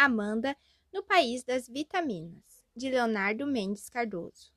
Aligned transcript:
Amanda 0.00 0.56
no 0.92 1.02
País 1.02 1.42
das 1.42 1.66
Vitaminas, 1.66 2.62
de 2.76 2.88
Leonardo 2.88 3.44
Mendes 3.44 3.90
Cardoso. 3.90 4.52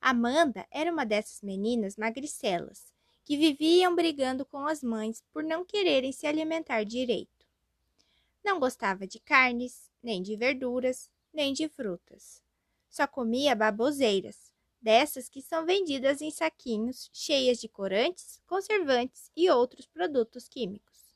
Amanda 0.00 0.66
era 0.70 0.90
uma 0.90 1.04
dessas 1.04 1.42
meninas 1.42 1.98
magricelas 1.98 2.90
que 3.22 3.36
viviam 3.36 3.94
brigando 3.94 4.46
com 4.46 4.66
as 4.66 4.82
mães 4.82 5.22
por 5.30 5.44
não 5.44 5.62
quererem 5.62 6.10
se 6.10 6.26
alimentar 6.26 6.84
direito. 6.84 7.46
Não 8.42 8.58
gostava 8.58 9.06
de 9.06 9.20
carnes, 9.20 9.90
nem 10.02 10.22
de 10.22 10.34
verduras, 10.36 11.10
nem 11.34 11.52
de 11.52 11.68
frutas. 11.68 12.42
Só 12.88 13.06
comia 13.06 13.54
baboseiras, 13.54 14.54
dessas 14.80 15.28
que 15.28 15.42
são 15.42 15.66
vendidas 15.66 16.22
em 16.22 16.30
saquinhos 16.30 17.10
cheias 17.12 17.60
de 17.60 17.68
corantes, 17.68 18.40
conservantes 18.46 19.30
e 19.36 19.50
outros 19.50 19.86
produtos 19.86 20.48
químicos. 20.48 21.14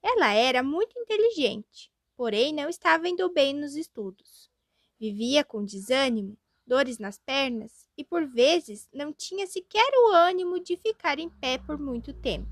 Ela 0.00 0.32
era 0.34 0.62
muito 0.62 0.96
inteligente, 0.96 1.90
porém 2.18 2.52
não 2.52 2.68
estava 2.68 3.08
indo 3.08 3.32
bem 3.32 3.54
nos 3.54 3.76
estudos. 3.76 4.50
Vivia 4.98 5.44
com 5.44 5.64
desânimo, 5.64 6.36
dores 6.66 6.98
nas 6.98 7.16
pernas 7.16 7.88
e 7.96 8.02
por 8.02 8.26
vezes 8.26 8.88
não 8.92 9.12
tinha 9.12 9.46
sequer 9.46 9.88
o 9.94 10.08
ânimo 10.08 10.58
de 10.58 10.76
ficar 10.76 11.20
em 11.20 11.30
pé 11.30 11.58
por 11.58 11.78
muito 11.78 12.12
tempo. 12.12 12.50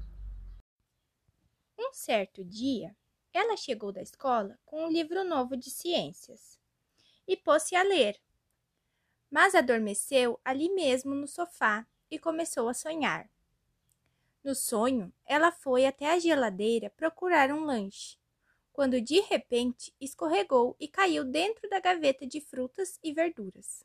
Um 1.76 1.92
certo 1.92 2.44
dia, 2.44 2.96
ela 3.32 3.56
chegou 3.56 3.90
da 3.90 4.00
escola 4.00 4.56
com 4.64 4.84
um 4.84 4.88
livro 4.88 5.24
novo 5.24 5.56
de 5.56 5.68
ciências 5.68 6.60
e 7.26 7.36
pôs-se 7.36 7.74
a 7.74 7.82
ler. 7.82 8.16
Mas 9.28 9.52
adormeceu 9.52 10.38
ali 10.44 10.72
mesmo 10.72 11.12
no 11.12 11.26
sofá 11.26 11.84
e 12.08 12.20
começou 12.20 12.68
a 12.68 12.74
sonhar. 12.74 13.28
No 14.44 14.54
sonho, 14.54 15.12
ela 15.24 15.50
foi 15.50 15.86
até 15.86 16.12
a 16.12 16.20
geladeira 16.20 16.88
procurar 16.90 17.50
um 17.50 17.64
lanche 17.64 18.16
quando 18.76 19.00
de 19.00 19.20
repente 19.20 19.90
escorregou 19.98 20.76
e 20.78 20.86
caiu 20.86 21.24
dentro 21.24 21.66
da 21.70 21.80
gaveta 21.80 22.26
de 22.26 22.42
frutas 22.42 23.00
e 23.02 23.10
verduras. 23.10 23.82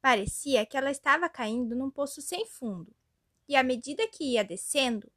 Parecia 0.00 0.64
que 0.64 0.74
ela 0.74 0.90
estava 0.90 1.28
caindo 1.28 1.76
num 1.76 1.90
poço 1.90 2.22
sem 2.22 2.46
fundo, 2.46 2.96
e 3.46 3.54
à 3.54 3.62
medida 3.62 4.08
que 4.08 4.24
ia 4.24 4.42
descendo, 4.42 5.12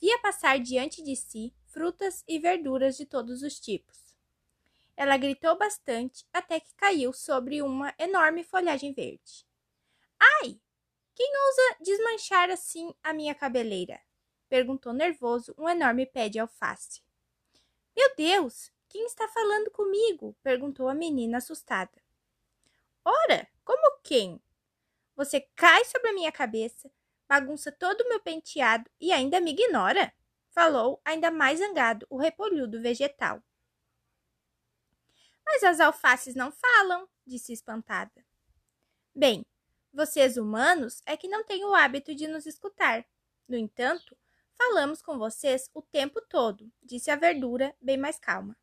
via 0.00 0.18
passar 0.20 0.58
diante 0.58 1.02
de 1.02 1.14
si 1.14 1.52
frutas 1.66 2.24
e 2.26 2.38
verduras 2.38 2.96
de 2.96 3.04
todos 3.04 3.42
os 3.42 3.60
tipos. 3.60 4.16
Ela 4.96 5.18
gritou 5.18 5.58
bastante 5.58 6.24
até 6.32 6.58
que 6.60 6.74
caiu 6.76 7.12
sobre 7.12 7.60
uma 7.60 7.94
enorme 7.98 8.42
folhagem 8.42 8.94
verde. 8.94 9.44
Ai! 10.40 10.58
Quem 11.14 11.30
ousa 11.46 11.76
desmanchar 11.82 12.48
assim 12.48 12.94
a 13.02 13.12
minha 13.12 13.34
cabeleira? 13.34 14.00
perguntou 14.48 14.94
nervoso 14.94 15.54
um 15.58 15.68
enorme 15.68 16.06
pé 16.06 16.30
de 16.30 16.38
alface. 16.38 17.02
Meu 17.96 18.14
Deus, 18.16 18.70
quem 18.88 19.04
está 19.06 19.28
falando 19.28 19.70
comigo? 19.70 20.36
perguntou 20.42 20.88
a 20.88 20.94
menina 20.94 21.38
assustada. 21.38 22.02
Ora, 23.04 23.48
como 23.64 23.98
quem? 24.02 24.40
Você 25.16 25.40
cai 25.54 25.84
sobre 25.84 26.08
a 26.08 26.12
minha 26.12 26.32
cabeça, 26.32 26.90
bagunça 27.28 27.70
todo 27.70 28.00
o 28.00 28.08
meu 28.08 28.20
penteado 28.20 28.90
e 29.00 29.12
ainda 29.12 29.40
me 29.40 29.52
ignora? 29.52 30.12
Falou, 30.50 31.00
ainda 31.04 31.30
mais 31.30 31.58
zangado, 31.58 32.06
o 32.08 32.16
repolhudo 32.16 32.80
vegetal. 32.80 33.42
Mas 35.44 35.62
as 35.62 35.80
alfaces 35.80 36.34
não 36.34 36.50
falam, 36.50 37.08
disse 37.26 37.52
espantada. 37.52 38.24
Bem, 39.14 39.44
vocês 39.92 40.36
humanos 40.36 41.02
é 41.06 41.16
que 41.16 41.28
não 41.28 41.44
têm 41.44 41.64
o 41.64 41.74
hábito 41.74 42.14
de 42.14 42.26
nos 42.26 42.46
escutar. 42.46 43.06
No 43.46 43.56
entanto, 43.56 44.16
Falamos 44.56 45.02
com 45.02 45.18
vocês 45.18 45.68
o 45.74 45.82
tempo 45.82 46.20
todo, 46.20 46.70
disse 46.82 47.10
a 47.10 47.16
verdura, 47.16 47.74
bem 47.80 47.96
mais 47.96 48.18
calma. 48.18 48.56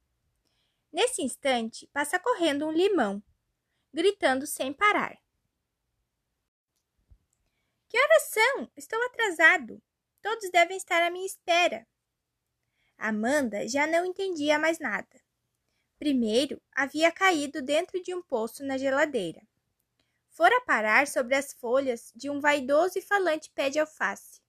Nesse 0.91 1.21
instante, 1.21 1.87
passa 1.93 2.19
correndo 2.19 2.67
um 2.67 2.71
limão, 2.71 3.23
gritando 3.93 4.45
sem 4.45 4.73
parar. 4.73 5.17
Que 7.87 7.99
horas 7.99 8.23
são? 8.23 8.71
Estou 8.75 9.01
atrasado. 9.05 9.81
Todos 10.21 10.49
devem 10.49 10.77
estar 10.77 11.01
à 11.03 11.09
minha 11.09 11.25
espera. 11.25 11.85
Amanda 12.97 13.67
já 13.67 13.87
não 13.87 14.05
entendia 14.05 14.59
mais 14.59 14.79
nada. 14.79 15.21
Primeiro, 15.97 16.61
havia 16.71 17.11
caído 17.11 17.61
dentro 17.61 18.01
de 18.01 18.13
um 18.13 18.21
poço 18.21 18.63
na 18.63 18.77
geladeira. 18.77 19.41
Fora 20.29 20.59
parar 20.65 21.07
sobre 21.07 21.35
as 21.35 21.53
folhas 21.53 22.11
de 22.15 22.29
um 22.29 22.39
vaidoso 22.39 22.97
e 22.97 23.01
falante 23.01 23.51
pé 23.51 23.69
de 23.69 23.79
alface. 23.79 24.40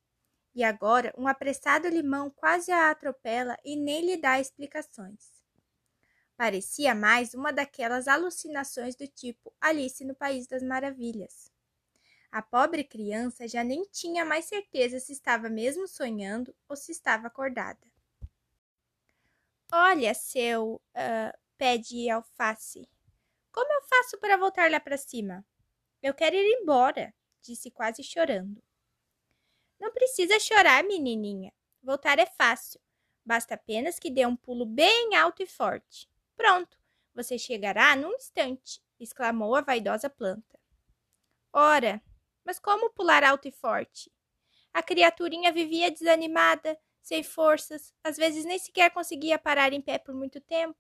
E 0.55 0.63
agora 0.63 1.15
um 1.17 1.27
apressado 1.27 1.89
limão 1.89 2.31
quase 2.31 2.71
a 2.71 2.91
atropela 2.91 3.57
e 3.65 3.77
nem 3.77 4.05
lhe 4.05 4.17
dá 4.17 4.39
explicações. 4.39 5.43
Parecia 6.37 6.95
mais 6.95 7.35
uma 7.35 7.53
daquelas 7.53 8.09
alucinações 8.09 8.95
do 8.97 9.07
tipo 9.07 9.55
Alice 9.61 10.05
no 10.05 10.15
País 10.15 10.47
das 10.47 10.63
Maravilhas. 10.63 11.51
A 12.31 12.43
pobre 12.43 12.83
criança 12.83 13.47
já 13.47 13.63
nem 13.63 13.85
tinha 13.85 14.25
mais 14.25 14.47
certeza 14.47 14.99
se 14.99 15.13
estava 15.13 15.49
mesmo 15.49 15.87
sonhando 15.87 16.55
ou 16.69 16.75
se 16.75 16.91
estava 16.91 17.27
acordada. 17.27 17.81
Olha, 19.71 20.13
seu 20.15 20.75
uh, 20.77 21.39
pé 21.57 21.79
de 21.79 22.11
alface, 22.11 22.89
como 23.53 23.71
eu 23.71 23.83
faço 23.83 24.19
para 24.19 24.37
voltar 24.37 24.71
lá 24.71 24.81
para 24.81 24.97
cima? 24.97 25.45
Eu 26.03 26.15
quero 26.15 26.37
ir 26.37 26.61
embora, 26.61 27.15
disse 27.43 27.71
quase 27.71 28.03
chorando. 28.03 28.63
Não 29.83 29.91
precisa 29.91 30.39
chorar, 30.39 30.85
menininha. 30.85 31.53
Voltar 31.83 32.21
é 32.21 32.25
fácil. 32.25 32.81
Basta 33.25 33.55
apenas 33.55 33.99
que 33.99 34.13
dê 34.13 34.25
um 34.25 34.37
pulo 34.37 34.65
bem 34.65 35.17
alto 35.17 35.43
e 35.43 35.47
forte. 35.47 36.09
Pronto, 36.37 36.79
você 37.13 37.37
chegará 37.37 37.97
num 37.97 38.13
instante, 38.15 38.81
exclamou 39.01 39.57
a 39.57 39.61
vaidosa 39.61 40.09
planta. 40.09 40.57
Ora, 41.53 42.01
mas 42.45 42.61
como 42.61 42.91
pular 42.91 43.25
alto 43.25 43.49
e 43.49 43.51
forte? 43.51 44.09
A 44.73 44.85
criaturinha 44.85 45.51
vivia 45.51 45.91
desanimada, 45.91 46.79
sem 47.01 47.25
forças, 47.25 47.93
às 48.05 48.17
vezes 48.17 48.45
nem 48.45 48.61
sequer 48.61 48.93
conseguia 48.93 49.37
parar 49.37 49.73
em 49.73 49.81
pé 49.81 49.99
por 49.99 50.15
muito 50.15 50.41
tempo. 50.41 50.79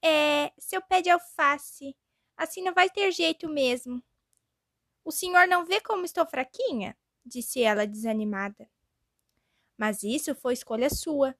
É, 0.00 0.52
seu 0.56 0.80
pé 0.80 1.02
de 1.02 1.10
alface, 1.10 1.96
assim 2.36 2.62
não 2.62 2.72
vai 2.72 2.88
ter 2.88 3.10
jeito 3.10 3.48
mesmo. 3.48 4.00
O 5.04 5.10
senhor 5.10 5.48
não 5.48 5.64
vê 5.64 5.80
como 5.80 6.04
estou 6.04 6.24
fraquinha? 6.24 6.96
Disse 7.30 7.62
ela 7.62 7.86
desanimada. 7.86 8.68
Mas 9.76 10.02
isso 10.02 10.34
foi 10.34 10.52
escolha 10.52 10.90
sua. 10.90 11.34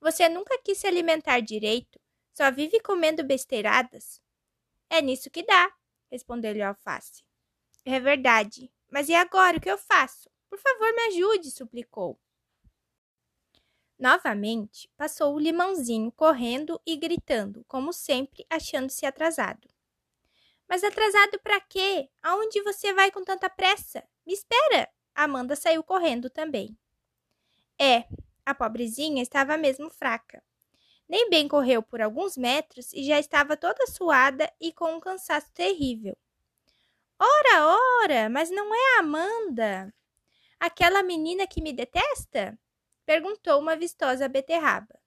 Você 0.00 0.28
nunca 0.28 0.58
quis 0.62 0.78
se 0.78 0.86
alimentar 0.86 1.40
direito, 1.40 1.98
só 2.34 2.50
vive 2.50 2.80
comendo 2.80 3.24
besteiradas. 3.24 4.20
É 4.90 5.00
nisso 5.00 5.30
que 5.30 5.42
dá, 5.42 5.72
respondeu-lhe 6.10 6.60
o 6.60 6.68
alface. 6.68 7.24
É 7.84 7.98
verdade, 7.98 8.70
mas 8.90 9.08
e 9.08 9.14
agora 9.14 9.56
o 9.56 9.60
que 9.60 9.70
eu 9.70 9.78
faço? 9.78 10.28
Por 10.48 10.58
favor, 10.58 10.92
me 10.94 11.02
ajude, 11.08 11.50
suplicou. 11.50 12.18
Novamente, 13.98 14.88
passou 14.96 15.34
o 15.34 15.38
limãozinho 15.38 16.12
correndo 16.12 16.80
e 16.86 16.96
gritando, 16.96 17.64
como 17.66 17.92
sempre, 17.92 18.46
achando-se 18.48 19.04
atrasado. 19.04 19.68
Mas 20.68 20.84
atrasado 20.84 21.40
para 21.40 21.60
quê? 21.60 22.08
Aonde 22.22 22.62
você 22.62 22.92
vai 22.92 23.10
com 23.10 23.24
tanta 23.24 23.48
pressa? 23.48 24.04
Me 24.26 24.34
espera! 24.34 24.88
Amanda 25.24 25.56
saiu 25.56 25.82
correndo 25.82 26.30
também. 26.30 26.78
É, 27.76 28.04
a 28.46 28.54
pobrezinha 28.54 29.20
estava 29.20 29.56
mesmo 29.56 29.90
fraca. 29.90 30.40
Nem 31.08 31.28
bem 31.28 31.48
correu 31.48 31.82
por 31.82 32.00
alguns 32.00 32.36
metros 32.36 32.92
e 32.92 33.02
já 33.02 33.18
estava 33.18 33.56
toda 33.56 33.86
suada 33.88 34.48
e 34.60 34.72
com 34.72 34.94
um 34.94 35.00
cansaço 35.00 35.52
terrível. 35.52 36.16
Ora, 37.18 37.78
ora, 38.02 38.28
mas 38.28 38.48
não 38.48 38.72
é 38.72 38.96
a 38.96 39.00
Amanda? 39.00 39.92
Aquela 40.60 41.02
menina 41.02 41.48
que 41.48 41.60
me 41.60 41.72
detesta? 41.72 42.56
Perguntou 43.04 43.58
uma 43.58 43.74
vistosa 43.74 44.28
beterraba. 44.28 45.00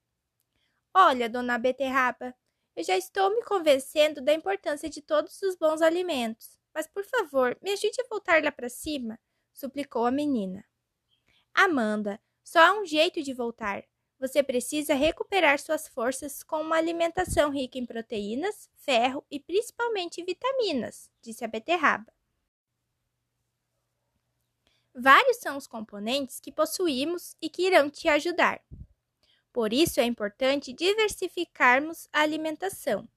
Olha, 0.94 1.29
dona 1.29 1.57
beterraba, 1.57 2.36
eu 2.75 2.83
já 2.83 2.97
estou 2.97 3.30
me 3.30 3.44
convencendo 3.44 4.21
da 4.21 4.33
importância 4.33 4.89
de 4.89 5.01
todos 5.01 5.41
os 5.41 5.56
bons 5.56 5.81
alimentos, 5.81 6.59
mas 6.74 6.86
por 6.86 7.06
favor, 7.06 7.57
me 7.62 7.71
ajude 7.71 8.01
a 8.01 8.07
voltar 8.09 8.44
lá 8.44 8.51
para 8.51 8.68
cima 8.68 9.18
suplicou 9.62 10.06
a 10.06 10.12
menina. 10.12 10.66
Amanda, 11.54 12.19
só 12.44 12.60
há 12.60 12.74
um 12.74 12.86
jeito 12.86 13.22
de 13.22 13.34
voltar. 13.34 13.84
Você 14.19 14.42
precisa 14.44 14.94
recuperar 14.94 15.60
suas 15.60 15.88
forças 15.88 16.44
com 16.44 16.62
uma 16.62 16.78
alimentação 16.78 17.52
rica 17.52 17.78
em 17.78 17.86
proteínas, 17.86 18.69
ferro 18.75 19.24
e 19.30 19.40
principalmente 19.40 20.24
vitaminas, 20.24 21.10
disse 21.22 21.46
a 21.46 21.48
beterraba. 21.48 22.12
Vários 24.94 25.38
são 25.38 25.58
os 25.58 25.68
componentes 25.68 26.40
que 26.40 26.52
possuímos 26.52 27.36
e 27.42 27.50
que 27.50 27.66
irão 27.66 27.90
te 27.90 28.08
ajudar. 28.10 28.62
Por 29.54 29.74
isso 29.74 30.00
é 30.00 30.06
importante 30.06 30.74
diversificarmos 30.74 32.08
a 32.12 32.22
alimentação. 32.22 33.08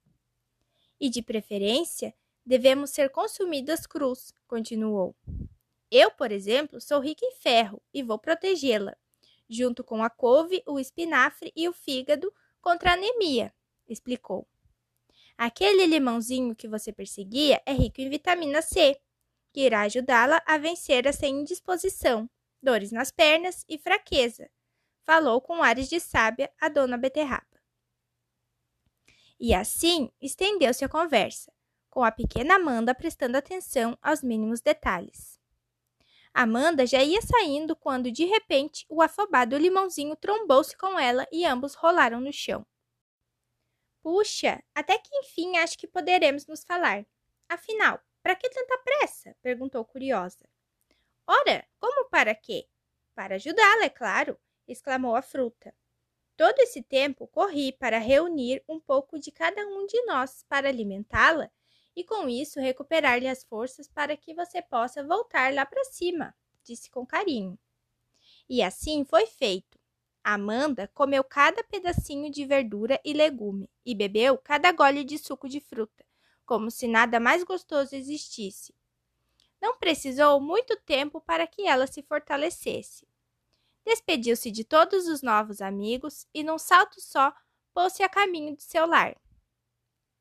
E, 1.01 1.09
de 1.09 1.23
preferência, 1.23 2.15
devemos 2.47 2.91
ser 2.91 3.11
consumidas 3.11 3.87
crus, 3.87 4.33
continuou. 4.47 5.17
Eu, 5.97 6.11
por 6.11 6.33
exemplo, 6.33 6.81
sou 6.81 6.99
rica 6.99 7.25
em 7.25 7.31
ferro 7.37 7.81
e 7.93 8.03
vou 8.03 8.19
protegê-la, 8.19 8.97
junto 9.49 9.85
com 9.85 10.03
a 10.03 10.11
couve, 10.11 10.61
o 10.67 10.81
espinafre 10.81 11.53
e 11.55 11.69
o 11.69 11.73
fígado 11.73 12.35
contra 12.61 12.95
anemia. 12.95 13.55
explicou. 13.89 14.45
Aquele 15.39 15.87
limãozinho 15.87 16.57
que 16.57 16.67
você 16.67 16.93
perseguia 16.93 17.63
é 17.65 17.73
rico 17.73 18.01
em 18.01 18.11
vitamina 18.11 18.61
C, 18.61 19.01
que 19.53 19.61
irá 19.61 19.83
ajudá-la 19.83 20.43
a 20.45 20.59
vencer 20.59 21.07
essa 21.07 21.29
indisposição, 21.29 22.29
dores 22.61 22.91
nas 22.91 23.13
pernas 23.13 23.65
e 23.69 23.79
fraqueza, 23.79 24.51
falou 25.05 25.41
com 25.41 25.63
ares 25.63 25.89
de 25.89 26.01
sábia 26.01 26.53
a 26.61 26.69
dona 26.69 26.99
Beterraba. 26.99 27.63
E 29.39 29.55
assim 29.55 30.11
estendeu-se 30.21 30.85
a 30.85 30.89
conversa, 30.89 31.53
com 31.89 32.03
a 32.03 32.11
pequena 32.11 32.57
Amanda 32.57 32.93
prestando 32.97 33.39
atenção 33.39 33.97
aos 34.03 34.25
mínimos 34.25 34.61
detalhes. 34.61 35.44
Amanda 36.35 36.85
já 36.85 37.01
ia 37.01 37.23
saindo 37.23 37.77
quando, 37.77 38.11
de 38.11 38.25
repente, 38.25 38.85
o 38.89 39.01
afobado 39.01 39.57
limãozinho 39.57 40.17
trombou-se 40.17 40.77
com 40.77 40.99
ela 40.99 41.25
e 41.31 41.47
ambos 41.47 41.75
rolaram 41.75 42.21
no 42.21 42.33
chão. 42.33 42.67
Puxa, 44.03 44.61
até 44.75 44.99
que 44.99 45.15
enfim 45.19 45.57
acho 45.59 45.79
que 45.79 45.87
poderemos 45.87 46.45
nos 46.49 46.65
falar. 46.65 47.07
Afinal, 47.49 48.01
para 48.21 48.35
que 48.35 48.51
tanta 48.51 48.77
pressa? 48.79 49.37
perguntou 49.41 49.85
curiosa. 49.85 50.45
Ora, 51.25 51.65
como 51.79 52.11
para 52.11 52.35
quê? 52.35 52.67
Para 53.15 53.37
ajudá-la, 53.37 53.85
é 53.85 53.89
claro, 53.89 54.37
exclamou 54.67 55.15
a 55.15 55.23
fruta. 55.23 55.73
Todo 56.37 56.59
esse 56.59 56.83
tempo 56.83 57.29
corri 57.29 57.71
para 57.71 57.99
reunir 57.99 58.61
um 58.69 58.81
pouco 58.81 59.21
de 59.21 59.31
cada 59.31 59.65
um 59.69 59.87
de 59.87 60.03
nós 60.03 60.45
para 60.49 60.69
alimentá-la 60.69 61.49
e 61.97 62.03
com 62.05 62.29
isso 62.29 62.61
recuperar-lhe 62.61 63.29
as 63.29 63.45
forças 63.45 63.89
para 63.89 64.17
que 64.17 64.35
você 64.35 64.61
possa 64.61 65.05
voltar 65.05 65.53
lá 65.53 65.65
para 65.65 65.85
cima, 65.85 66.35
disse 66.63 66.91
com 66.91 67.07
carinho. 67.07 67.59
E 68.49 68.63
assim 68.63 69.05
foi 69.05 69.27
feito. 69.27 69.79
Amanda 70.23 70.91
comeu 70.95 71.23
cada 71.23 71.63
pedacinho 71.63 72.31
de 72.31 72.45
verdura 72.45 73.01
e 73.05 73.13
legume 73.13 73.71
e 73.85 73.95
bebeu 73.95 74.39
cada 74.39 74.73
gole 74.73 75.05
de 75.05 75.19
suco 75.19 75.49
de 75.49 75.61
fruta, 75.61 76.05
como 76.47 76.71
se 76.71 76.89
nada 76.89 77.21
mais 77.21 77.45
gostoso 77.45 77.95
existisse. 77.95 78.75
Não 79.61 79.77
precisou 79.77 80.41
muito 80.41 80.77
tempo 80.81 81.21
para 81.21 81.47
que 81.47 81.67
ela 81.67 81.87
se 81.87 82.03
fortalecesse. 82.03 83.07
Despediu-se 83.85 84.51
de 84.51 84.65
todos 84.65 85.09
os 85.09 85.21
novos 85.21 85.61
amigos 85.61 86.27
e, 86.33 86.43
num 86.43 86.59
salto 86.59 87.01
só, 87.01 87.33
pôs-se 87.75 88.03
a 88.03 88.09
caminho 88.09 88.57
de 88.57 88.63
seu 88.63 88.87
lar. 88.87 89.15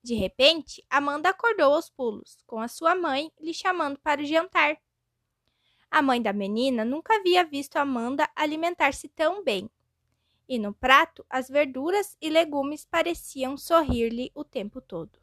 De 0.03 0.15
repente, 0.15 0.85
Amanda 0.89 1.29
acordou 1.29 1.73
aos 1.73 1.89
pulos, 1.89 2.37
com 2.45 2.59
a 2.59 2.67
sua 2.67 2.93
mãe 2.93 3.31
lhe 3.39 3.53
chamando 3.53 3.97
para 3.99 4.21
o 4.21 4.25
jantar. 4.25 4.77
A 5.89 6.01
mãe 6.01 6.21
da 6.21 6.33
menina 6.33 6.83
nunca 6.83 7.15
havia 7.15 7.45
visto 7.45 7.77
Amanda 7.77 8.29
alimentar-se 8.35 9.07
tão 9.07 9.41
bem. 9.45 9.69
E 10.45 10.59
no 10.59 10.73
prato, 10.73 11.25
as 11.29 11.47
verduras 11.47 12.17
e 12.19 12.29
legumes 12.29 12.83
pareciam 12.83 13.55
sorrir-lhe 13.55 14.29
o 14.35 14.43
tempo 14.43 14.81
todo. 14.81 15.22